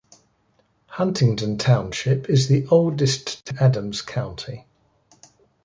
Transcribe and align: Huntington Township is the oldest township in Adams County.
Huntington 0.87 1.59
Township 1.59 2.27
is 2.27 2.47
the 2.47 2.65
oldest 2.71 3.45
township 3.45 3.61
in 3.61 3.67
Adams 3.67 4.01
County. 4.01 4.65